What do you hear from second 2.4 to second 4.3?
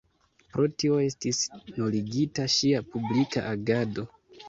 ŝia publika agado.